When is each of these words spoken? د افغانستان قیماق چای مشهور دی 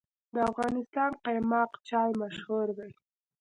د 0.33 0.35
افغانستان 0.49 1.11
قیماق 1.25 1.71
چای 1.89 2.09
مشهور 2.21 2.67
دی 2.77 2.91